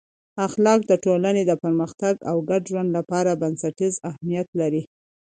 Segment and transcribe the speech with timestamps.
[0.47, 4.83] اخلاق د ټولنې د پرمختګ او ګډ ژوند لپاره بنسټیز اهمیت لري.